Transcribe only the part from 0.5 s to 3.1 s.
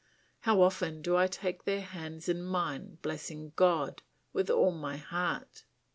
often do I take their hands in mine